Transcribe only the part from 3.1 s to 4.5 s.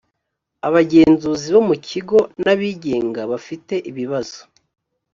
bafite ibibazo